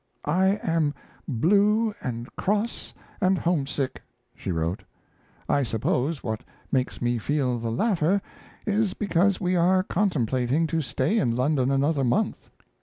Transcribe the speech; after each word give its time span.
I 0.25 0.59
am 0.63 0.95
blue 1.27 1.93
and 2.01 2.35
cross 2.35 2.91
and 3.21 3.37
homesick 3.37 4.01
[she 4.33 4.51
wrote]. 4.51 4.83
I 5.47 5.61
suppose 5.61 6.23
what 6.23 6.43
makes 6.71 7.03
me 7.03 7.19
feel 7.19 7.59
the 7.59 7.69
latter 7.71 8.19
is 8.65 8.95
because 8.95 9.39
we 9.39 9.55
are 9.55 9.83
contemplating 9.83 10.65
to 10.65 10.81
stay 10.81 11.19
in 11.19 11.35
London 11.35 11.69
another 11.69 12.03
month. 12.03 12.49